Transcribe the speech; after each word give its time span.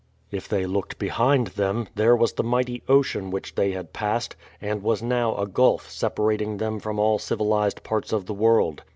If 0.31 0.49
they 0.49 0.65
looked 0.65 0.97
behind 0.97 1.49
them, 1.49 1.87
there 1.93 2.15
was 2.15 2.33
the 2.33 2.43
mighty 2.43 2.81
ocean 2.89 3.29
which 3.29 3.53
they 3.53 3.73
had 3.73 3.93
passed, 3.93 4.35
and 4.59 4.81
was 4.81 5.03
now 5.03 5.37
a 5.37 5.45
gulf 5.45 5.91
separating 5.91 6.57
them 6.57 6.79
from 6.79 6.97
all 6.97 7.19
civilized 7.19 7.83
parts 7.83 8.11
of 8.11 8.25
the 8.25 8.33
world. 8.33 8.81